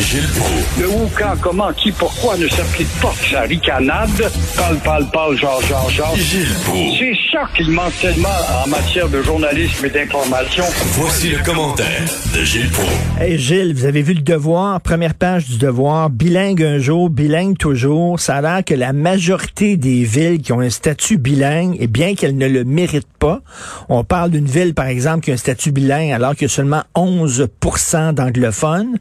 Gilles 0.00 0.28
Proulx. 0.36 0.80
Le 0.80 0.88
où, 0.88 1.10
quand, 1.18 1.34
comment, 1.40 1.72
qui, 1.72 1.90
pourquoi 1.92 2.36
ne 2.36 2.48
s'applique 2.48 2.88
pas 3.00 3.12
sa 3.30 3.40
ricanade? 3.42 4.10
Parle, 4.56 4.76
parle, 4.78 5.06
parle, 5.10 5.36
genre, 5.36 5.60
genre, 5.62 5.90
genre. 5.90 6.16
Gilles 6.16 6.54
Proulx. 6.64 6.98
C'est 6.98 7.14
ça 7.32 7.48
qu'il 7.56 7.70
manque 7.70 7.98
tellement 8.00 8.28
en 8.64 8.68
matière 8.68 9.08
de 9.08 9.22
journalisme 9.22 9.86
et 9.86 9.90
d'information. 9.90 10.64
Voici 10.92 11.30
le 11.30 11.38
commentaire 11.44 12.02
de 12.34 12.44
Gilles 12.44 12.70
Proulx. 12.70 12.88
Hey 13.20 13.38
Gilles, 13.38 13.74
vous 13.74 13.84
avez 13.84 14.02
vu 14.02 14.14
le 14.14 14.22
devoir, 14.22 14.80
première 14.80 15.14
page 15.14 15.46
du 15.46 15.58
devoir, 15.58 16.10
bilingue 16.10 16.62
un 16.62 16.78
jour, 16.78 17.10
bilingue 17.10 17.56
toujours. 17.58 18.20
Ça 18.20 18.36
a 18.36 18.40
l'air 18.40 18.64
que 18.64 18.74
la 18.74 18.92
majorité 18.92 19.76
des 19.76 20.04
villes 20.04 20.40
qui 20.40 20.52
ont 20.52 20.60
un 20.60 20.70
statut 20.70 21.18
bilingue, 21.18 21.76
et 21.80 21.88
bien 21.88 22.14
qu'elles 22.14 22.36
ne 22.36 22.46
le 22.46 22.64
méritent 22.64 23.06
pas, 23.18 23.40
on 23.88 24.04
parle 24.04 24.30
d'une 24.30 24.46
ville 24.46 24.74
par 24.74 24.86
exemple 24.86 25.24
qui 25.24 25.30
a 25.30 25.34
un 25.34 25.38
statut 25.38 25.72
bilingue 25.72 26.12
alors 26.12 26.34
qu'il 26.34 26.42
y 26.42 26.50
a 26.50 26.54
seulement 26.54 26.82
11% 26.94 28.12
d'anglophones, 28.12 28.98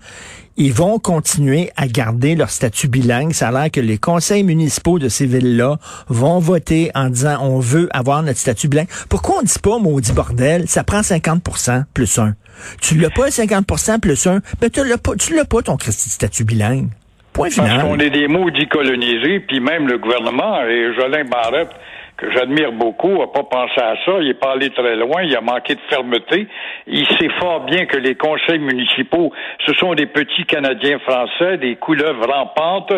ils 0.58 0.74
vont 0.74 0.98
continuer 1.00 1.70
à 1.78 1.88
garder 1.88 2.36
leur 2.36 2.50
statut 2.50 2.88
bilingue. 2.88 3.32
Ça 3.32 3.50
a 3.50 3.52
l'air 3.52 3.72
que 3.72 3.80
les 3.80 3.98
conseils 3.98 4.44
municipaux 4.44 4.98
de 4.98 5.08
ces 5.08 5.28
villes-là 5.28 5.78
vont 6.10 6.40
voter 6.40 6.92
en 6.96 7.10
disant 7.10 7.38
on 7.42 7.60
veut 7.60 7.88
avoir 7.94 8.24
notre 8.24 8.40
statut 8.40 8.68
bilingue. 8.68 8.90
Pourquoi 9.08 9.38
on 9.40 9.44
dit 9.44 9.60
pas, 9.62 9.78
maudit 9.78 10.14
bordel, 10.14 10.68
ça 10.68 10.84
prend 10.84 11.02
50% 11.02 11.84
plus 11.94 12.18
un? 12.18 12.36
Tu 12.82 12.96
l'as 12.96 13.12
pas 13.12 13.28
50% 13.28 14.00
plus 14.00 14.26
un, 14.26 14.42
ben 14.60 14.70
tu 14.70 14.84
l'as 14.84 14.98
pas, 14.98 15.16
tu 15.16 15.36
l'as 15.36 15.46
pas 15.46 15.62
ton 15.62 15.78
statut 15.80 16.44
bilingue. 16.44 16.90
Point 17.34 17.52
final. 17.52 17.70
Parce 17.70 17.84
qu'on 17.84 18.00
est 18.00 18.10
des 18.10 18.28
maudits 18.28 18.68
colonisés, 18.68 19.40
puis 19.42 19.60
même 19.60 19.88
le 19.88 20.00
gouvernement 20.00 20.64
et 20.64 20.96
Jolin 20.96 21.24
Barrette 21.26 21.70
que 22.18 22.32
j'admire 22.32 22.72
beaucoup, 22.72 23.22
a 23.22 23.32
pas 23.32 23.44
pensé 23.44 23.80
à 23.80 23.96
ça. 24.04 24.20
Il 24.20 24.30
est 24.30 24.40
pas 24.40 24.54
allé 24.54 24.72
très 24.72 24.96
loin. 24.96 25.22
Il 25.24 25.36
a 25.36 25.42
manqué 25.42 25.76
de 25.76 25.82
fermeté. 25.90 26.48
Il 26.88 27.06
sait 27.20 27.30
fort 27.40 27.62
bien 27.62 27.86
que 27.86 27.98
les 27.98 28.16
conseils 28.16 28.60
municipaux, 28.60 29.32
ce 29.66 29.74
sont 29.76 29.94
des 29.94 30.08
petits 30.08 30.46
Canadiens 30.46 31.00
français, 31.00 31.58
des 31.58 31.76
couleuvres 31.76 32.28
rampantes 32.28 32.94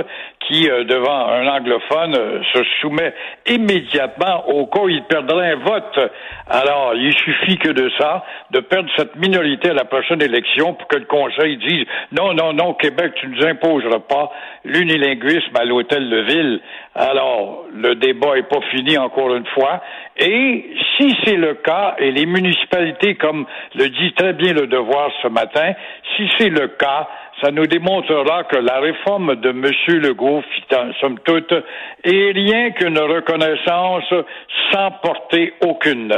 qui, 0.47 0.69
euh, 0.69 0.83
devant 0.85 1.27
un 1.27 1.47
anglophone, 1.47 2.15
euh, 2.15 2.41
se 2.53 2.63
soumet 2.81 3.13
immédiatement 3.47 4.47
au 4.47 4.67
cas 4.67 4.81
où 4.81 4.89
il 4.89 5.03
perdrait 5.03 5.51
un 5.51 5.55
vote. 5.57 5.99
Alors, 6.49 6.93
il 6.95 7.13
suffit 7.13 7.57
que 7.57 7.69
de 7.69 7.91
ça, 7.97 8.23
de 8.51 8.59
perdre 8.59 8.89
cette 8.95 9.15
minorité 9.15 9.69
à 9.69 9.73
la 9.73 9.85
prochaine 9.85 10.21
élection 10.21 10.73
pour 10.73 10.87
que 10.87 10.97
le 10.97 11.05
Conseil 11.05 11.57
dise 11.57 11.85
non, 12.11 12.33
non, 12.33 12.53
non, 12.53 12.73
Québec, 12.73 13.13
tu 13.15 13.27
ne 13.27 13.35
nous 13.35 13.45
imposeras 13.45 13.99
pas 13.99 14.31
l'unilinguisme 14.63 15.55
à 15.55 15.65
l'hôtel 15.65 16.09
de 16.09 16.21
ville. 16.21 16.61
Alors, 16.95 17.65
le 17.73 17.95
débat 17.95 18.35
n'est 18.35 18.43
pas 18.43 18.61
fini 18.71 18.97
encore 18.97 19.35
une 19.35 19.45
fois. 19.47 19.81
Et 20.17 20.69
si 20.97 21.15
c'est 21.23 21.37
le 21.37 21.55
cas, 21.55 21.95
et 21.99 22.11
les 22.11 22.25
municipalités, 22.25 23.15
comme 23.15 23.45
le 23.75 23.89
dit 23.89 24.13
très 24.13 24.33
bien 24.33 24.53
le 24.53 24.67
devoir 24.67 25.11
ce 25.21 25.27
matin, 25.27 25.73
si 26.15 26.29
c'est 26.37 26.49
le 26.49 26.67
cas, 26.69 27.07
ça 27.41 27.51
nous 27.51 27.67
démontrera 27.67 28.43
que 28.43 28.57
la 28.57 28.79
réforme 28.79 29.35
de 29.35 29.49
M. 29.49 29.65
Legault, 29.99 30.43
somme 30.99 31.19
toute, 31.25 31.53
est 32.03 32.31
rien 32.33 32.71
qu'une 32.71 32.99
reconnaissance 32.99 34.03
sans 34.71 34.91
porter 35.03 35.53
aucune. 35.61 36.13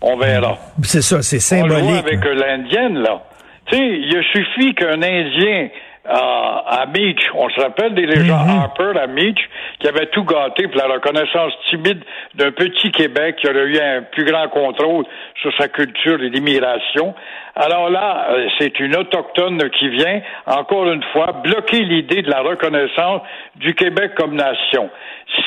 On 0.00 0.16
verra. 0.16 0.56
C'est 0.82 1.02
ça, 1.02 1.22
c'est 1.22 1.40
symbolique. 1.40 1.72
On 1.72 1.78
le 1.78 1.82
voit 1.82 1.98
avec 1.98 2.24
l'Indienne, 2.24 2.98
là. 3.00 3.22
Tu 3.66 3.76
sais, 3.76 3.82
il 3.82 4.22
suffit 4.32 4.74
qu'un 4.74 5.02
Indien 5.02 5.68
à, 6.08 6.86
Beach. 6.86 7.20
On 7.34 7.48
se 7.48 7.60
rappelle 7.60 7.94
des 7.94 8.06
légendes 8.06 8.46
mm-hmm. 8.46 8.60
Harper 8.60 8.98
à 8.98 9.06
Beach 9.06 9.38
qui 9.80 9.88
avait 9.88 10.06
tout 10.06 10.24
gâté 10.24 10.68
pour 10.68 10.76
la 10.76 10.94
reconnaissance 10.94 11.52
timide 11.68 12.02
d'un 12.34 12.52
petit 12.52 12.90
Québec 12.90 13.36
qui 13.36 13.48
aurait 13.48 13.66
eu 13.66 13.78
un 13.78 14.02
plus 14.02 14.24
grand 14.24 14.48
contrôle 14.48 15.04
sur 15.40 15.52
sa 15.56 15.68
culture 15.68 16.22
et 16.22 16.30
l'immigration. 16.30 17.14
Alors 17.54 17.90
là, 17.90 18.28
euh, 18.30 18.48
c'est 18.58 18.78
une 18.80 18.96
autochtone 18.96 19.70
qui 19.70 19.88
vient, 19.88 20.20
encore 20.46 20.90
une 20.90 21.02
fois, 21.12 21.32
bloquer 21.42 21.80
l'idée 21.80 22.22
de 22.22 22.30
la 22.30 22.40
reconnaissance 22.40 23.22
du 23.56 23.74
Québec 23.74 24.12
comme 24.16 24.34
nation. 24.34 24.90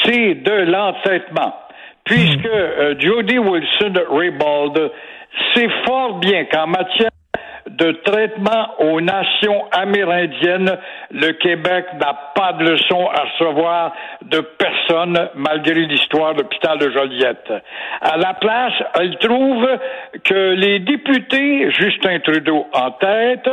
C'est 0.04 0.36
de 0.36 0.72
l'entêtement. 0.72 1.56
Puisque 2.06 2.46
mm. 2.46 2.52
euh, 2.52 2.96
Jody 3.00 3.38
Wilson-Raybould 3.38 4.92
sait 5.54 5.70
fort 5.86 6.16
bien 6.20 6.46
qu'en 6.46 6.68
matière 6.68 7.12
de 7.70 7.92
traitement 8.04 8.80
aux 8.80 9.00
nations 9.00 9.66
amérindiennes, 9.72 10.78
le 11.12 11.32
Québec 11.34 11.86
n'a 12.00 12.14
pas 12.36 12.54
de 12.54 12.64
leçon 12.72 13.08
à 13.08 13.24
recevoir 13.24 13.94
de 14.24 14.40
personne 14.40 15.30
malgré 15.36 15.86
l'histoire 15.86 16.34
de 16.34 16.42
l'hôpital 16.42 16.78
de 16.80 16.90
Joliette. 16.92 17.52
À 18.02 18.18
la 18.18 18.34
place, 18.34 18.74
elle 19.00 19.18
trouve 19.18 19.68
que 20.24 20.54
les 20.54 20.80
députés, 20.80 21.72
Justin 21.72 22.20
Trudeau 22.20 22.66
en 22.74 22.92
tête, 22.92 23.50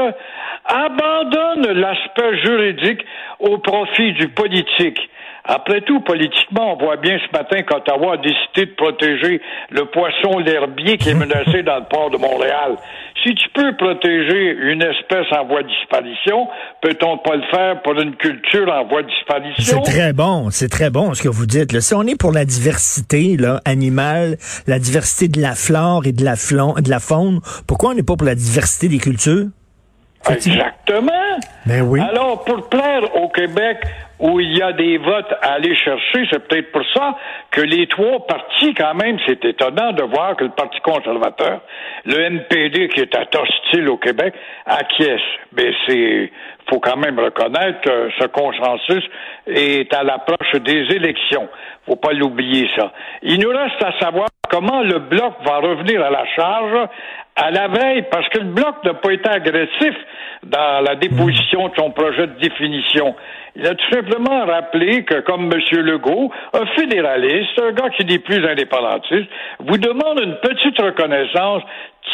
abandonnent 0.65 1.72
l'aspect 1.72 2.38
juridique 2.44 3.05
au 3.38 3.59
profit 3.59 4.12
du 4.15 4.28
politique. 4.28 5.00
Après 5.48 5.80
tout, 5.82 6.00
politiquement, 6.00 6.74
on 6.74 6.84
voit 6.84 6.96
bien 6.96 7.18
ce 7.18 7.36
matin 7.36 7.62
qu'Ottawa 7.62 8.14
a 8.14 8.16
décidé 8.16 8.66
de 8.66 8.74
protéger 8.76 9.40
le 9.70 9.84
poisson 9.84 10.38
l'herbier 10.38 10.98
qui 10.98 11.10
est 11.10 11.14
menacé 11.14 11.62
dans 11.62 11.76
le 11.76 11.84
port 11.84 12.10
de 12.10 12.16
Montréal. 12.16 12.76
Si 13.22 13.34
tu 13.34 13.48
peux 13.54 13.76
protéger 13.76 14.56
une 14.60 14.82
espèce 14.82 15.26
en 15.32 15.44
voie 15.46 15.62
de 15.62 15.68
disparition, 15.68 16.48
peut-on 16.80 17.18
pas 17.18 17.36
le 17.36 17.42
faire 17.50 17.82
pour 17.82 17.94
une 17.94 18.14
culture 18.16 18.72
en 18.72 18.84
voie 18.86 19.02
de 19.02 19.08
disparition? 19.08 19.82
C'est 19.84 19.90
très 19.90 20.12
bon, 20.12 20.50
c'est 20.50 20.68
très 20.68 20.90
bon 20.90 21.14
ce 21.14 21.22
que 21.22 21.28
vous 21.28 21.46
dites. 21.46 21.72
Là. 21.72 21.80
Si 21.80 21.94
on 21.94 22.02
est 22.02 22.18
pour 22.18 22.32
la 22.32 22.44
diversité 22.44 23.36
là, 23.36 23.60
animale, 23.64 24.36
la 24.66 24.78
diversité 24.78 25.28
de 25.28 25.40
la 25.40 25.54
flore 25.54 26.06
et 26.06 26.12
de 26.12 26.24
la, 26.24 26.34
de 26.34 26.90
la 26.90 27.00
faune, 27.00 27.40
pourquoi 27.66 27.90
on 27.90 27.94
n'est 27.94 28.02
pas 28.02 28.16
pour 28.16 28.26
la 28.26 28.34
diversité 28.34 28.88
des 28.88 28.98
cultures? 28.98 29.46
Exactement. 30.28 31.12
Ben 31.66 31.82
oui. 31.82 32.00
Alors, 32.00 32.44
pour 32.44 32.68
plaire 32.68 33.02
au 33.16 33.28
Québec, 33.28 33.78
où 34.19 34.41
il 34.41 34.56
y 34.56 34.62
a 34.62 34.72
des 34.72 34.99
votes 34.99 35.32
à 35.43 35.54
aller 35.54 35.75
chercher, 35.77 36.27
c'est 36.31 36.47
peut-être 36.49 36.72
pour 36.72 36.84
ça 36.94 37.16
que 37.50 37.60
les 37.60 37.87
trois 37.87 38.27
partis, 38.27 38.72
quand 38.75 38.94
même, 38.94 39.19
c'est 39.27 39.44
étonnant 39.44 39.93
de 39.93 40.03
voir 40.04 40.37
que 40.37 40.44
le 40.44 40.50
Parti 40.50 40.81
conservateur, 40.81 41.60
le 42.04 42.19
NPD, 42.21 42.88
qui 42.88 43.00
est 43.00 43.15
hostile 43.15 43.88
au 43.88 43.99
Québec, 43.99 44.34
acquiesce. 44.65 45.21
Mais 45.53 45.72
c'est, 45.87 46.32
faut 46.69 46.81
quand 46.81 46.97
même 46.97 47.19
reconnaître 47.19 47.81
que 47.81 48.10
ce 48.19 48.27
consensus 48.27 49.04
est 49.47 49.93
à 49.94 50.03
l'approche 50.03 50.60
des 50.62 50.94
élections. 50.94 51.49
Faut 51.87 51.97
pas 51.97 52.12
l'oublier, 52.12 52.69
ça. 52.77 52.93
Il 53.22 53.41
nous 53.41 53.50
reste 53.50 53.82
à 53.82 53.93
savoir 54.00 54.28
comment 54.49 54.82
le 54.82 54.99
Bloc 54.99 55.34
va 55.44 55.59
revenir 55.59 56.05
à 56.05 56.10
la 56.10 56.26
charge 56.34 56.88
à 57.37 57.50
la 57.50 57.69
veille, 57.69 58.03
parce 58.10 58.26
que 58.31 58.38
le 58.38 58.47
Bloc 58.47 58.76
n'a 58.82 58.94
pas 58.94 59.12
été 59.12 59.28
agressif 59.28 59.94
dans 60.43 60.82
la 60.82 60.97
déposition 60.97 61.69
de 61.69 61.75
son 61.76 61.91
projet 61.91 62.26
de 62.28 62.41
définition. 62.41 63.15
Il 63.56 63.66
a 63.66 63.75
tout 63.75 63.91
simplement 63.93 64.47
rappelé 64.47 65.05
que, 65.05 65.21
comme 65.21 65.53
M. 65.53 65.60
Legault, 65.82 66.32
un 66.55 66.66
fédéraliste, 66.75 67.60
un 67.62 67.72
gars 67.72 67.91
qui 67.91 68.05
dit 68.05 68.21
plus 68.21 68.43
indépendantiste, 68.47 69.28
vous 69.60 69.76
demande 69.76 70.21
une 70.21 70.37
petite 70.37 70.81
reconnaissance 70.81 71.62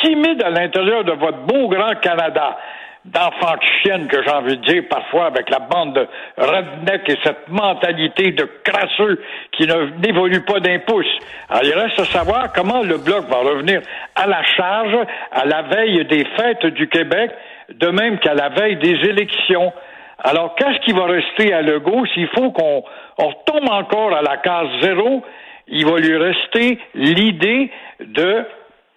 timide 0.02 0.42
à 0.42 0.50
l'intérieur 0.50 1.04
de 1.04 1.12
votre 1.12 1.38
beau 1.38 1.68
grand 1.68 1.94
Canada 2.00 2.58
d'enfants 3.04 3.56
de 3.56 3.64
chienne 3.82 4.06
que 4.06 4.22
j'ai 4.22 4.30
envie 4.30 4.56
de 4.56 4.64
dire 4.64 4.84
parfois 4.88 5.26
avec 5.26 5.50
la 5.50 5.58
bande 5.58 5.94
de 5.94 6.06
redneck 6.36 7.08
et 7.08 7.18
cette 7.24 7.48
mentalité 7.48 8.30
de 8.30 8.48
crasseux 8.64 9.20
qui 9.52 9.66
n'évolue 9.98 10.44
pas 10.44 10.60
d'un 10.60 10.78
pouce. 10.80 11.06
Alors, 11.48 11.64
il 11.64 11.74
reste 11.74 11.98
à 11.98 12.04
savoir 12.04 12.52
comment 12.52 12.82
le 12.82 12.98
Bloc 12.98 13.24
va 13.28 13.38
revenir 13.38 13.82
à 14.14 14.26
la 14.26 14.42
charge 14.44 14.96
à 15.32 15.44
la 15.44 15.62
veille 15.62 16.04
des 16.04 16.24
fêtes 16.36 16.66
du 16.66 16.88
Québec, 16.88 17.32
de 17.70 17.88
même 17.88 18.18
qu'à 18.20 18.34
la 18.34 18.50
veille 18.50 18.76
des 18.76 18.94
élections. 19.08 19.72
Alors, 20.18 20.54
qu'est-ce 20.54 20.78
qui 20.84 20.92
va 20.92 21.06
rester 21.06 21.52
à 21.52 21.62
Legault? 21.62 22.06
S'il 22.14 22.28
faut 22.28 22.52
qu'on 22.52 22.84
retombe 23.18 23.68
encore 23.68 24.14
à 24.14 24.22
la 24.22 24.36
case 24.36 24.68
zéro? 24.80 25.24
Il 25.66 25.86
va 25.86 25.98
lui 25.98 26.16
rester 26.16 26.78
l'idée 26.94 27.70
de 28.00 28.44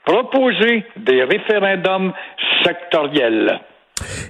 proposer 0.06 0.86
des 0.98 1.24
référendums 1.24 2.14
sectoriels. 2.64 3.60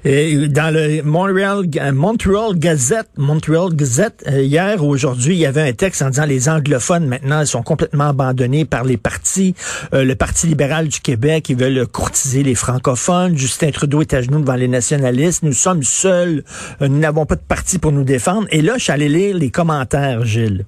Et 0.03 0.47
dans 0.47 0.73
le 0.73 1.01
Montreal, 1.03 1.65
Montreal 1.93 2.57
Gazette, 2.57 3.09
Montreal 3.17 3.73
Gazette, 3.73 4.23
euh, 4.27 4.41
hier 4.41 4.83
ou 4.83 4.89
aujourd'hui, 4.89 5.35
il 5.35 5.39
y 5.39 5.45
avait 5.45 5.67
un 5.67 5.73
texte 5.73 6.01
en 6.01 6.09
disant 6.09 6.25
les 6.25 6.49
anglophones 6.49 7.05
maintenant 7.05 7.41
ils 7.41 7.47
sont 7.47 7.63
complètement 7.63 8.09
abandonnés 8.09 8.65
par 8.65 8.83
les 8.83 8.97
partis. 8.97 9.55
Euh, 9.93 10.03
le 10.03 10.15
Parti 10.15 10.47
libéral 10.47 10.87
du 10.87 10.99
Québec, 10.99 11.49
ils 11.49 11.55
veulent 11.55 11.85
courtiser 11.87 12.43
les 12.43 12.55
francophones. 12.55 13.37
Justin 13.37 13.71
Trudeau 13.71 14.01
est 14.01 14.13
à 14.13 14.21
genoux 14.21 14.39
devant 14.39 14.55
les 14.55 14.67
nationalistes. 14.67 15.43
Nous 15.43 15.53
sommes 15.53 15.83
seuls. 15.83 16.43
Euh, 16.81 16.87
nous 16.87 16.99
n'avons 16.99 17.25
pas 17.25 17.35
de 17.35 17.41
parti 17.41 17.79
pour 17.79 17.91
nous 17.91 18.03
défendre. 18.03 18.47
Et 18.51 18.61
là, 18.61 18.73
je 18.77 18.83
suis 18.83 19.09
lire 19.09 19.37
les 19.37 19.49
commentaires, 19.49 20.25
Gilles. 20.25 20.65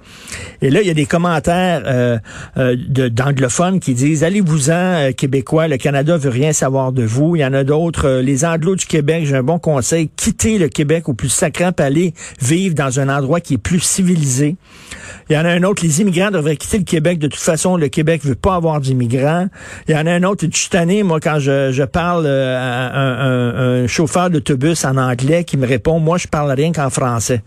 Et 0.62 0.70
là, 0.70 0.82
il 0.82 0.88
y 0.88 0.92
a 0.92 0.94
des 0.94 1.06
commentaires 1.06 2.20
d'anglophones 2.56 3.80
qui 3.80 3.94
disent 3.94 4.24
allez-vous-en, 4.24 5.12
Québécois, 5.16 5.68
le 5.68 5.78
Canada 5.78 6.18
veut 6.18 6.30
rien 6.30 6.52
savoir 6.52 6.92
de 6.92 7.04
vous. 7.04 7.36
Il 7.36 7.40
y 7.40 7.46
en 7.46 7.54
a 7.54 7.64
d'autres, 7.64 8.20
les 8.22 8.44
Anglos 8.44 8.76
du 8.76 8.86
Québec 8.86 8.97
Québec, 8.98 9.26
j'ai 9.28 9.36
un 9.36 9.44
bon 9.44 9.60
conseil. 9.60 10.10
Quittez 10.16 10.58
le 10.58 10.70
Québec 10.70 11.08
au 11.08 11.14
plus 11.14 11.30
sacrant, 11.30 11.72
pour 11.72 11.86
aller 11.86 12.16
vivre 12.42 12.74
dans 12.74 13.00
un 13.00 13.10
endroit 13.10 13.40
qui 13.42 13.54
est 13.54 13.60
plus 13.60 13.80
civilisé. 13.80 14.56
Il 15.30 15.34
y 15.34 15.38
en 15.38 15.46
a 15.46 15.50
un 15.50 15.62
autre, 15.62 15.84
les 15.84 16.02
immigrants 16.02 16.32
devraient 16.32 16.58
quitter 16.58 16.80
le 16.80 16.84
Québec. 16.84 17.20
De 17.20 17.28
toute 17.28 17.40
façon, 17.40 17.78
le 17.78 17.90
Québec 17.90 18.26
veut 18.26 18.34
pas 18.34 18.56
avoir 18.56 18.80
d'immigrants. 18.80 19.50
Il 19.88 19.94
y 19.94 19.96
en 19.96 20.08
a 20.08 20.12
un 20.12 20.24
autre, 20.24 20.48
je 20.52 20.58
suis 20.58 21.04
moi, 21.04 21.20
quand 21.20 21.38
je, 21.38 21.72
je 21.72 21.84
parle 21.84 22.26
euh, 22.26 22.58
à 22.58 23.00
un, 23.00 23.84
un 23.84 23.88
chauffeur 23.88 24.32
d'autobus 24.32 24.84
en 24.84 24.98
anglais 24.98 25.44
qui 25.44 25.58
me 25.58 25.68
répond, 25.68 26.00
moi, 26.00 26.18
je 26.18 26.28
parle 26.28 26.52
rien 26.54 26.72
qu'en 26.72 26.90
français. 26.90 27.44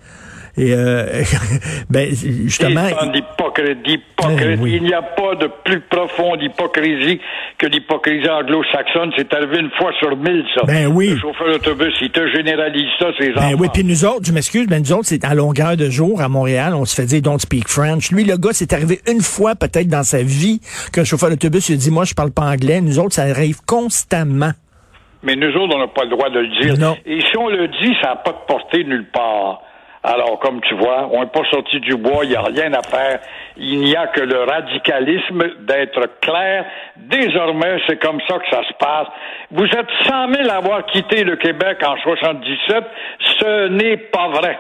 Et 0.61 0.75
euh, 0.75 1.23
ben 1.91 2.11
justement, 2.13 2.85
d'hypocrisie, 3.13 4.03
eh 4.23 4.67
Il 4.67 4.83
n'y 4.83 4.93
a 4.93 5.01
pas 5.01 5.35
de 5.37 5.49
plus 5.65 5.81
profonde 5.81 6.43
hypocrisie 6.43 7.19
que 7.57 7.67
l'hypocrisie 7.67 8.29
anglo-saxonne. 8.29 9.11
C'est 9.17 9.33
arrivé 9.33 9.61
une 9.61 9.71
fois 9.71 9.91
sur 9.99 10.15
mille, 10.19 10.45
ça. 10.55 10.65
Ben 10.67 10.87
oui. 10.89 11.11
Le 11.11 11.19
chauffeur 11.19 11.47
d'autobus, 11.53 11.95
il 12.03 12.11
te 12.11 12.29
généralise 12.29 12.91
ça, 12.99 13.07
ces 13.19 13.33
ben 13.33 13.55
oui, 13.59 13.69
puis 13.73 13.85
nous 13.85 14.05
autres, 14.05 14.27
je 14.27 14.33
m'excuse, 14.33 14.67
mais 14.69 14.81
nous 14.81 14.93
autres, 14.93 15.07
c'est 15.07 15.25
à 15.25 15.35
longueur 15.35 15.79
de 15.79 15.89
jour 15.89 16.21
à 16.21 16.29
Montréal, 16.29 16.75
on 16.75 16.85
se 16.85 16.95
fait 16.95 17.07
dire 17.07 17.23
don't 17.23 17.39
speak 17.39 17.67
French. 17.67 18.11
Lui, 18.11 18.25
le 18.25 18.37
gars, 18.37 18.53
c'est 18.53 18.75
arrivé 18.75 19.01
une 19.11 19.23
fois 19.23 19.55
peut-être 19.55 19.89
dans 19.89 20.03
sa 20.03 20.23
vie 20.23 20.61
qu'un 20.93 21.05
chauffeur 21.05 21.31
d'autobus 21.31 21.71
a 21.71 21.75
dit 21.75 21.91
moi 21.91 22.05
je 22.05 22.13
parle 22.13 22.33
pas 22.33 22.45
anglais. 22.45 22.83
Nous 22.83 22.99
autres, 22.99 23.15
ça 23.15 23.23
arrive 23.23 23.61
constamment. 23.67 24.53
Mais 25.23 25.37
nous 25.37 25.49
autres, 25.57 25.75
on 25.75 25.79
n'a 25.79 25.89
pas 25.89 26.05
le 26.05 26.11
droit 26.11 26.29
de 26.29 26.41
le 26.41 26.61
dire. 26.61 26.79
Non. 26.79 26.97
Et 27.07 27.21
si 27.21 27.37
on 27.39 27.49
le 27.49 27.69
dit, 27.69 27.95
ça 28.03 28.11
n'a 28.11 28.17
pas 28.17 28.33
de 28.33 28.47
portée 28.47 28.85
nulle 28.85 29.07
part. 29.11 29.63
Alors, 30.03 30.39
comme 30.39 30.61
tu 30.63 30.75
vois, 30.77 31.09
on 31.13 31.21
n'est 31.21 31.27
pas 31.27 31.45
sorti 31.51 31.79
du 31.81 31.95
bois, 31.97 32.25
il 32.25 32.31
n'y 32.31 32.37
a 32.37 32.43
rien 32.43 32.73
à 32.73 32.83
faire. 32.83 33.21
Il 33.59 33.81
n'y 33.81 33.95
a 33.95 34.07
que 34.07 34.23
le 34.23 34.45
radicalisme 34.45 35.43
d'être 35.67 36.21
clair. 36.21 36.65
Désormais, 36.97 37.79
c'est 37.87 37.99
comme 37.99 38.21
ça 38.27 38.39
que 38.39 38.49
ça 38.51 38.63
se 38.67 38.73
passe. 38.75 39.09
Vous 39.51 39.67
êtes 39.67 39.89
100 40.07 40.33
000 40.33 40.49
à 40.49 40.55
avoir 40.55 40.87
quitté 40.87 41.23
le 41.25 41.37
Québec 41.37 41.79
en 41.85 41.97
77. 41.99 42.85
Ce 43.41 43.69
n'est 43.69 43.99
pas 43.99 44.29
vrai 44.29 44.59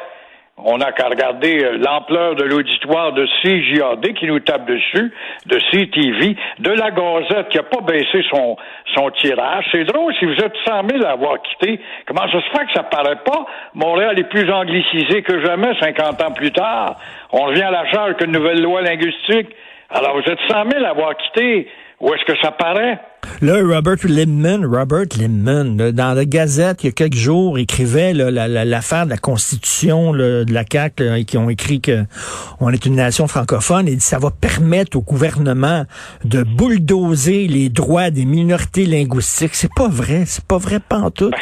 on 0.64 0.78
n'a 0.78 0.92
qu'à 0.92 1.08
regarder 1.08 1.64
euh, 1.64 1.78
l'ampleur 1.78 2.34
de 2.34 2.44
l'auditoire 2.44 3.12
de 3.12 3.26
CJAD 3.42 4.14
qui 4.14 4.26
nous 4.26 4.40
tape 4.40 4.66
dessus, 4.66 5.12
de 5.46 5.58
CTV, 5.70 6.36
de 6.58 6.70
la 6.70 6.90
Gazette 6.90 7.48
qui 7.48 7.56
n'a 7.56 7.62
pas 7.64 7.80
baissé 7.80 8.22
son, 8.30 8.56
son 8.94 9.10
tirage. 9.10 9.66
C'est 9.72 9.84
drôle, 9.84 10.14
si 10.18 10.24
vous 10.24 10.36
êtes 10.36 10.54
100 10.66 10.88
000 10.90 11.04
à 11.04 11.10
avoir 11.10 11.40
quitté, 11.42 11.80
comment 12.06 12.26
ça 12.30 12.40
se 12.40 12.58
fait 12.58 12.66
que 12.66 12.72
ça 12.74 12.82
paraît 12.84 13.22
pas? 13.24 13.46
Montréal 13.74 14.18
est 14.18 14.28
plus 14.28 14.50
anglicisé 14.50 15.22
que 15.22 15.44
jamais 15.44 15.72
50 15.80 16.22
ans 16.22 16.32
plus 16.32 16.52
tard. 16.52 16.96
On 17.32 17.44
revient 17.44 17.62
à 17.62 17.70
la 17.70 17.86
charge 17.90 18.16
qu'une 18.16 18.32
nouvelle 18.32 18.62
loi 18.62 18.82
linguistique. 18.82 19.48
Alors, 19.90 20.14
vous 20.14 20.30
êtes 20.30 20.38
100 20.48 20.70
000 20.70 20.84
à 20.84 20.90
avoir 20.90 21.16
quitté. 21.16 21.68
Où 22.00 22.14
est-ce 22.14 22.24
que 22.24 22.38
ça 22.40 22.50
paraît? 22.52 22.98
Là, 23.42 23.60
Robert 23.62 23.96
Limman, 24.04 24.64
Robert 24.64 25.06
Limman, 25.18 25.76
dans 25.92 26.14
la 26.14 26.24
Gazette, 26.24 26.82
il 26.82 26.86
y 26.86 26.88
a 26.88 26.92
quelques 26.92 27.14
jours, 27.14 27.58
écrivait 27.58 28.14
l'affaire 28.14 29.04
de 29.04 29.10
la 29.10 29.18
Constitution 29.18 30.12
de 30.12 30.46
la 30.50 30.64
CAQ, 30.70 31.24
qui 31.26 31.36
ont 31.36 31.50
écrit 31.50 31.82
que 31.82 32.04
on 32.60 32.70
est 32.70 32.86
une 32.86 32.96
nation 32.96 33.26
francophone, 33.28 33.86
et 33.86 33.94
dit 33.94 34.00
ça 34.00 34.18
va 34.18 34.30
permettre 34.30 34.96
au 34.96 35.02
gouvernement 35.02 35.84
de 36.24 36.42
bulldozer 36.42 37.46
les 37.46 37.68
droits 37.68 38.10
des 38.10 38.24
minorités 38.24 38.86
linguistiques. 38.86 39.54
C'est 39.54 39.72
pas 39.74 39.88
vrai, 39.88 40.24
c'est 40.24 40.44
pas 40.44 40.58
vrai 40.58 40.80
pantoute. 40.80 41.34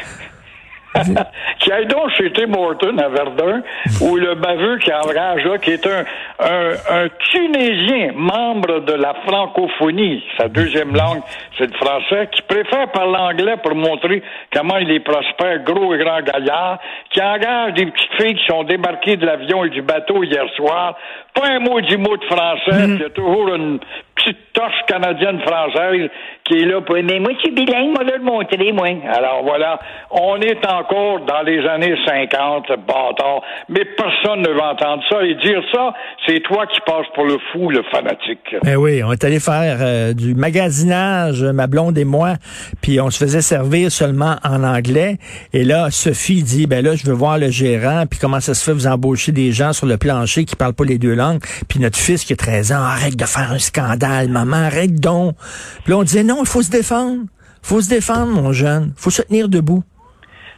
Qui 1.61 1.73
aille 1.73 1.87
donc 1.87 2.11
chez 2.11 2.33
Tim 2.33 2.49
Morton 2.49 2.97
à 2.99 3.09
Verdun, 3.09 3.63
où 4.01 4.17
le 4.17 4.35
baveux 4.35 4.79
qui 4.79 4.93
engage 4.93 5.45
là, 5.45 5.59
qui 5.59 5.71
est 5.71 5.87
un, 5.87 6.05
un, 6.41 6.71
un, 6.91 7.09
Tunisien, 7.31 8.13
membre 8.15 8.81
de 8.81 8.95
la 8.95 9.15
francophonie, 9.27 10.23
sa 10.39 10.49
deuxième 10.49 10.95
langue, 10.95 11.23
c'est 11.57 11.67
le 11.67 11.77
français, 11.77 12.29
qui 12.33 12.43
préfère 12.43 12.91
parler 12.93 13.17
anglais 13.17 13.57
pour 13.63 13.75
montrer 13.75 14.23
comment 14.53 14.79
il 14.79 14.91
est 14.91 15.01
prospère, 15.01 15.63
gros 15.65 15.95
et 15.95 15.99
grand 15.99 16.23
gaillard, 16.23 16.79
qui 17.11 17.21
engage 17.21 17.75
des 17.75 17.87
petites 17.87 18.15
filles 18.21 18.35
qui 18.35 18.47
sont 18.47 18.65
débarquées 18.65 19.17
de 19.17 19.27
l'avion 19.27 19.65
et 19.65 19.71
du 19.71 19.83
bateau 19.83 20.23
hier 20.23 20.45
soir, 20.57 20.97
pas 21.39 21.49
un 21.49 21.61
mot 21.61 21.81
du 21.81 21.97
mot 21.97 22.17
de 22.17 22.25
français, 22.25 22.87
mm. 22.87 22.95
il 22.95 23.01
y 23.01 23.05
a 23.05 23.11
toujours 23.11 23.55
une 23.55 23.79
petite 24.15 24.53
torche 24.53 24.83
canadienne-française 24.89 26.11
qui 26.45 26.55
est 26.55 26.65
là 26.65 26.81
pour 26.81 26.97
mais 26.97 27.21
moi 27.21 27.31
je 27.35 27.39
suis 27.41 27.51
bilingue, 27.53 27.91
moi 27.91 28.03
le 28.05 28.23
montrer, 28.23 28.73
moi. 28.73 28.89
Alors 29.15 29.43
voilà, 29.45 29.79
on 30.11 30.41
est 30.41 30.65
encore 30.67 31.21
dans 31.21 31.43
les 31.43 31.65
années 31.67 31.95
50, 32.07 32.67
bâtard, 32.87 33.43
mais 33.69 33.85
personne 33.85 34.43
ne 34.43 34.49
va 34.49 34.73
entendre 34.73 35.03
ça 35.09 35.23
et 35.25 35.35
dire 35.35 35.63
ça, 35.73 35.93
c'est 36.27 36.41
toi 36.41 36.67
qui 36.67 36.81
passes 36.81 37.07
pour 37.15 37.25
le 37.25 37.39
fou, 37.53 37.71
le 37.71 37.83
fanatique. 37.93 38.57
Eh 38.67 38.77
oui, 38.77 39.03
on 39.05 39.13
est 39.13 39.25
allé 39.25 39.41
faire 39.41 39.79
euh, 39.81 40.13
du 40.15 40.35
magasinage, 40.35 41.43
ma 41.43 41.67
blonde 41.67 41.99
et 41.99 42.05
moi, 42.05 42.35
puis 42.83 43.01
on 43.01 43.11
se 43.11 43.19
faisait 43.19 43.43
servir 43.43 43.93
seulement 43.93 44.37
en 44.43 44.65
anglais. 44.65 45.19
Et 45.53 45.65
là, 45.65 45.91
Sophie 45.91 46.43
dit, 46.43 46.67
ben 46.67 46.85
là, 46.85 46.97
je 46.97 47.07
veux 47.07 47.15
voir 47.15 47.39
le 47.39 47.51
gérant, 47.51 48.05
puis 48.11 48.19
comment 48.19 48.41
ça 48.41 48.55
se 48.55 48.65
fait, 48.65 48.73
vous 48.73 48.87
embauchez 48.87 49.33
des 49.33 49.53
gens 49.53 49.73
sur 49.73 49.87
le 49.87 49.99
plancher 49.99 50.45
qui 50.45 50.57
parlent 50.57 50.75
pas 50.75 50.85
les 50.85 50.99
deux 50.99 51.15
langues, 51.15 51.28
puis 51.69 51.81
notre 51.81 51.99
fils 51.99 52.25
qui 52.25 52.33
a 52.33 52.37
13 52.37 52.73
ans, 52.73 52.83
arrête 52.83 53.17
de 53.17 53.25
faire 53.25 53.53
un 53.53 53.59
scandale, 53.59 54.29
maman, 54.29 54.57
arrête 54.57 54.95
donc. 54.95 55.37
Puis 55.85 55.93
là, 55.93 55.99
on 55.99 56.03
disait, 56.03 56.23
non, 56.23 56.39
il 56.41 56.49
faut 56.49 56.63
se 56.63 56.71
défendre. 56.71 57.23
faut 57.63 57.81
se 57.81 57.89
défendre, 57.89 58.33
mon 58.33 58.53
jeune. 58.53 58.93
faut 58.97 59.11
se 59.11 59.23
tenir 59.23 59.49
debout. 59.49 59.83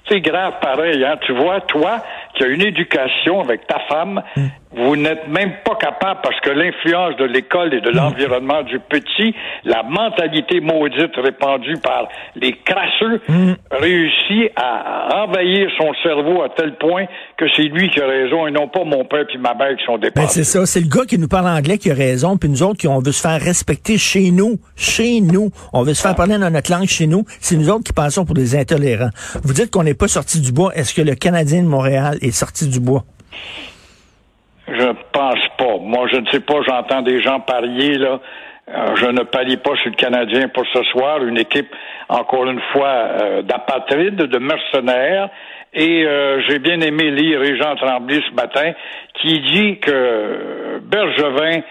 C'est 0.09 0.21
grave 0.21 0.55
pareil, 0.61 1.05
hein. 1.05 1.17
Tu 1.27 1.33
vois, 1.33 1.61
toi, 1.63 2.03
qui 2.35 2.45
as 2.45 2.49
une 2.49 2.63
éducation 2.63 3.41
avec 3.41 3.67
ta 3.67 3.79
femme, 3.89 4.23
mm 4.37 4.60
vous 4.73 4.95
n'êtes 4.95 5.27
même 5.29 5.53
pas 5.65 5.75
capable, 5.75 6.21
parce 6.23 6.39
que 6.41 6.51
l'influence 6.51 7.17
de 7.17 7.25
l'école 7.25 7.75
et 7.75 7.81
de 7.81 7.91
l'environnement 7.91 8.63
du 8.63 8.79
petit, 8.79 9.35
la 9.65 9.83
mentalité 9.83 10.61
maudite 10.61 11.17
répandue 11.17 11.77
par 11.83 12.09
les 12.37 12.53
crasseux, 12.65 13.21
mm. 13.29 13.53
réussit 13.73 14.53
à 14.55 15.25
envahir 15.25 15.69
son 15.77 15.93
cerveau 16.05 16.43
à 16.43 16.51
tel 16.51 16.77
point 16.77 17.07
que 17.37 17.47
c'est 17.57 17.65
lui 17.65 17.91
qui 17.91 18.01
a 18.01 18.07
raison 18.07 18.47
et 18.47 18.53
non 18.53 18.69
pas 18.69 18.85
mon 18.85 19.05
père 19.05 19.25
et 19.33 19.39
ma 19.39 19.55
mère 19.55 19.77
qui 19.77 19.85
sont 19.85 19.99
dépassés. 19.99 20.41
Ben 20.41 20.45
c'est 20.45 20.45
ça, 20.45 20.67
c'est 20.67 20.81
le 20.81 20.89
gars 20.89 21.05
qui 21.05 21.19
nous 21.19 21.29
parle 21.29 21.49
anglais 21.49 21.79
qui 21.79 21.91
a 21.91 21.95
raison, 21.95 22.37
puis 22.37 22.49
nous 22.49 22.63
autres 22.63 22.79
qui 22.79 22.87
on 22.87 23.01
veut 23.01 23.13
se 23.13 23.21
faire 23.23 23.41
respecter 23.41 23.99
chez 23.99 24.31
nous, 24.31 24.61
chez 24.77 25.21
nous. 25.21 25.51
On 25.73 25.83
veut 25.83 25.95
se 25.95 26.03
faire 26.03 26.15
parler 26.15 26.39
dans 26.39 26.51
notre 26.51 26.71
langue 26.71 26.87
chez 26.87 27.09
nous. 27.09 27.25
C'est 27.41 27.57
nous 27.57 27.71
autres 27.71 27.85
qui 27.85 27.93
passons 27.93 28.25
pour 28.25 28.35
des 28.35 28.55
intolérants. 28.55 29.11
Vous 29.43 29.53
dites 29.53 29.71
qu'on 29.71 29.83
n'est 29.83 29.95
pas 29.95 30.09
sorti 30.09 30.41
du 30.41 30.53
bois. 30.53 30.73
Est-ce 30.77 30.95
que 30.95 31.03
le 31.03 31.17
Canadien 31.17 31.63
de 31.63 31.69
Montréal 31.69 32.19
est 32.23 32.31
sorti 32.31 32.69
du 32.69 32.79
bois? 32.79 33.05
Je 34.71 34.93
pense 35.13 35.49
pas. 35.59 35.79
Moi, 35.81 36.07
je 36.13 36.19
ne 36.19 36.27
sais 36.29 36.41
pas, 36.41 36.61
j'entends 36.67 37.03
des 37.03 37.21
gens 37.23 37.41
parier, 37.41 37.99
là. 37.99 38.21
Euh, 38.69 38.95
je 38.95 39.07
ne 39.07 39.23
parie 39.25 39.57
pas 39.57 39.75
sur 39.77 39.91
le 39.91 39.97
Canadien 39.97 40.49
pour 40.49 40.65
ce 40.73 40.83
soir. 40.85 41.25
Une 41.25 41.39
équipe, 41.39 41.75
encore 42.09 42.47
une 42.49 42.61
fois, 42.73 42.87
euh, 42.89 43.43
d'apatrides, 43.43 44.17
de 44.17 44.39
mercenaires. 44.39 45.29
Et 45.73 46.05
euh, 46.05 46.41
j'ai 46.49 46.59
bien 46.61 46.81
aimé 46.81 47.11
lire 47.11 47.41
Jean 47.57 47.75
Tremblay 47.77 48.21
ce 48.29 48.35
matin 48.35 48.73
qui 49.15 49.41
dit 49.41 49.79
que 49.79 50.81
Bergevin, 50.83 51.63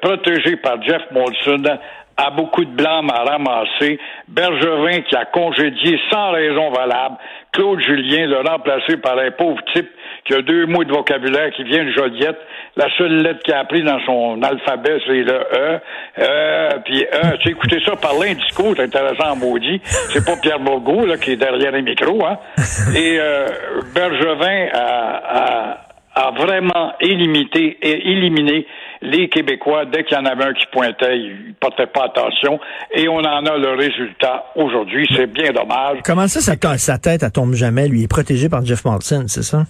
protégé 0.00 0.56
par 0.56 0.82
Jeff 0.82 1.02
Molson, 1.10 1.78
a 2.18 2.30
beaucoup 2.30 2.64
de 2.64 2.70
blâme 2.70 3.08
à 3.10 3.22
ramasser. 3.22 3.98
Bergevin 4.28 5.00
qui 5.02 5.16
a 5.16 5.24
congédié 5.24 5.98
sans 6.10 6.32
raison 6.32 6.70
valable 6.70 7.16
Claude 7.52 7.80
Julien, 7.80 8.26
le 8.26 8.46
remplacé 8.46 8.98
par 8.98 9.18
un 9.18 9.30
pauvre 9.30 9.60
type 9.74 9.88
qui 10.24 10.34
a 10.34 10.42
deux 10.42 10.66
mots 10.66 10.84
de 10.84 10.92
vocabulaire 10.92 11.50
qui 11.52 11.64
vient 11.64 11.84
de 11.84 11.90
Joliette. 11.90 12.38
La 12.76 12.86
seule 12.96 13.22
lettre 13.22 13.40
qu'il 13.42 13.54
a 13.54 13.60
appris 13.60 13.82
dans 13.82 13.98
son 14.04 14.42
alphabet, 14.42 14.98
c'est 15.06 15.22
le 15.22 15.32
E. 15.32 15.80
Euh, 16.18 16.70
puis 16.84 17.02
E, 17.02 17.36
tu 17.40 17.50
écoutez 17.50 17.80
ça 17.84 17.96
parler 17.96 18.30
un 18.30 18.34
discours, 18.34 18.74
c'est 18.76 18.84
intéressant 18.84 19.36
maudit. 19.36 19.80
C'est 19.84 20.24
pas 20.24 20.36
Pierre 20.40 20.60
Bourgault, 20.60 21.06
là, 21.06 21.16
qui 21.16 21.32
est 21.32 21.36
derrière 21.36 21.72
les 21.72 21.82
micros, 21.82 22.24
hein. 22.26 22.38
Et 22.96 23.18
euh, 23.18 23.46
Bergevin 23.94 24.68
a, 24.72 25.78
a, 26.14 26.30
vraiment 26.32 26.92
élimité, 27.00 27.78
éliminé 27.82 28.66
les 29.02 29.28
Québécois, 29.28 29.84
dès 29.86 30.04
qu'il 30.04 30.16
y 30.16 30.20
en 30.20 30.26
avait 30.26 30.44
un 30.44 30.52
qui 30.52 30.66
pointait, 30.72 31.18
ils 31.18 31.54
portaient 31.60 31.86
pas 31.86 32.04
attention. 32.04 32.58
Et 32.94 33.08
on 33.08 33.18
en 33.18 33.46
a 33.46 33.56
le 33.56 33.74
résultat 33.76 34.46
aujourd'hui. 34.56 35.06
C'est 35.14 35.26
bien 35.26 35.52
dommage. 35.52 35.98
Comment 36.04 36.28
ça, 36.28 36.40
sa 36.40 36.98
tête, 36.98 37.22
elle 37.22 37.32
tombe 37.32 37.54
jamais? 37.54 37.88
Lui, 37.88 38.00
il 38.00 38.04
est 38.04 38.08
protégé 38.08 38.48
par 38.48 38.64
Jeff 38.64 38.84
Martin, 38.84 39.24
c'est 39.28 39.42
ça? 39.42 39.64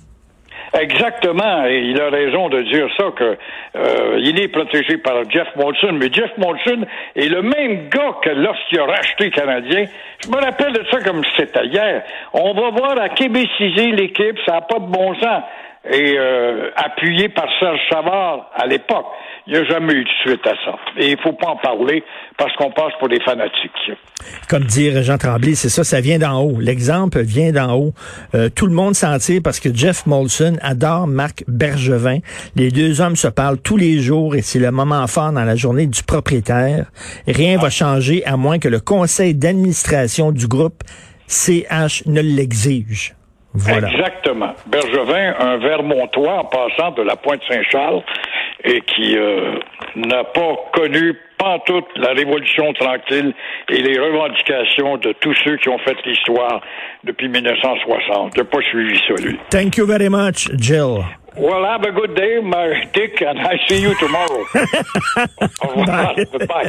Exactement, 0.74 1.64
et 1.66 1.78
il 1.78 2.00
a 2.00 2.10
raison 2.10 2.50
de 2.50 2.60
dire 2.62 2.88
ça 2.98 3.04
que 3.16 3.38
euh, 3.76 4.20
il 4.20 4.38
est 4.38 4.48
protégé 4.48 4.98
par 4.98 5.28
Jeff 5.30 5.48
Molson, 5.56 5.92
mais 5.92 6.12
Jeff 6.12 6.30
Molson 6.36 6.84
est 7.16 7.28
le 7.28 7.40
même 7.40 7.88
gars 7.88 8.16
que 8.22 8.30
lorsqu'il 8.30 8.78
a 8.78 8.84
racheté 8.84 9.30
Canadien. 9.30 9.84
Je 10.22 10.28
me 10.28 10.36
rappelle 10.36 10.74
de 10.74 10.84
ça 10.90 11.00
comme 11.00 11.22
c'était 11.38 11.66
hier. 11.66 12.02
On 12.34 12.52
va 12.52 12.70
voir 12.70 13.00
à 13.00 13.08
québéciser 13.08 13.92
l'équipe, 13.92 14.38
ça 14.44 14.54
n'a 14.54 14.60
pas 14.60 14.78
de 14.78 14.86
bon 14.86 15.14
sens. 15.14 15.42
Et 15.90 16.18
euh, 16.18 16.70
appuyé 16.76 17.28
par 17.28 17.46
Serge 17.58 17.80
Savard 17.90 18.50
à 18.54 18.66
l'époque. 18.66 19.06
Il 19.46 19.54
n'y 19.54 19.60
a 19.60 19.64
jamais 19.64 19.94
eu 19.94 20.04
de 20.04 20.10
suite 20.22 20.46
à 20.46 20.54
ça. 20.64 20.76
Et 20.98 21.12
il 21.12 21.18
faut 21.22 21.32
pas 21.32 21.46
en 21.46 21.56
parler 21.56 22.04
parce 22.36 22.54
qu'on 22.56 22.70
passe 22.70 22.92
pour 22.98 23.08
des 23.08 23.20
fanatiques. 23.20 23.92
Comme 24.48 24.64
dire 24.64 25.02
Jean 25.02 25.16
Tremblay, 25.16 25.54
c'est 25.54 25.70
ça, 25.70 25.84
ça 25.84 26.00
vient 26.02 26.18
d'en 26.18 26.42
haut. 26.42 26.60
L'exemple 26.60 27.20
vient 27.22 27.52
d'en 27.52 27.74
haut. 27.74 27.94
Euh, 28.34 28.50
tout 28.54 28.66
le 28.66 28.74
monde 28.74 28.94
s'en 28.94 29.16
tire 29.18 29.40
parce 29.42 29.58
que 29.58 29.74
Jeff 29.74 30.04
Molson 30.04 30.58
adore 30.60 31.06
Marc 31.06 31.44
Bergevin. 31.48 32.18
Les 32.56 32.70
deux 32.70 33.00
hommes 33.00 33.16
se 33.16 33.28
parlent 33.28 33.58
tous 33.58 33.78
les 33.78 34.00
jours 34.00 34.34
et 34.34 34.42
c'est 34.42 34.58
le 34.58 34.70
moment 34.70 35.06
fort 35.06 35.32
dans 35.32 35.44
la 35.44 35.56
journée 35.56 35.86
du 35.86 36.02
propriétaire. 36.02 36.86
Rien 37.26 37.56
va 37.56 37.70
changer 37.70 38.22
à 38.26 38.36
moins 38.36 38.58
que 38.58 38.68
le 38.68 38.80
conseil 38.80 39.34
d'administration 39.34 40.32
du 40.32 40.46
groupe 40.46 40.82
CH 41.26 42.04
ne 42.06 42.20
l'exige. 42.20 43.14
Voilà. 43.58 43.90
Exactement. 43.90 44.54
Bergevin, 44.66 45.34
un 45.38 45.56
Vermontois 45.58 46.34
en 46.40 46.44
passant 46.44 46.92
de 46.92 47.02
la 47.02 47.16
Pointe-Saint-Charles 47.16 48.02
et 48.64 48.80
qui 48.82 49.16
euh, 49.16 49.58
n'a 49.94 50.24
pas 50.24 50.56
connu 50.72 51.16
pas 51.38 51.58
toute 51.66 51.86
la 51.96 52.12
Révolution 52.12 52.72
tranquille 52.72 53.32
et 53.68 53.80
les 53.80 53.98
revendications 53.98 54.96
de 54.96 55.12
tous 55.20 55.34
ceux 55.44 55.56
qui 55.58 55.68
ont 55.68 55.78
fait 55.78 55.96
l'histoire 56.04 56.60
depuis 57.04 57.28
1960. 57.28 58.32
Je 58.34 58.40
n'ai 58.40 58.46
pas 58.46 58.60
suivi 58.62 59.00
ça, 59.06 59.14
lui. 59.22 59.38
Thank 59.50 59.76
you 59.76 59.86
very 59.86 60.08
much, 60.08 60.48
Jill. 60.56 61.04
Well, 61.36 61.64
have 61.64 61.84
a 61.84 61.92
good 61.92 62.16
day, 62.16 62.40
my 62.42 62.84
Dick, 62.92 63.22
and 63.22 63.38
I 63.38 63.60
see 63.68 63.80
you 63.80 63.94
tomorrow. 64.00 64.44
Au 65.62 65.68
revoir. 65.68 66.16
Bye. 66.16 66.46
Bye. 66.46 66.66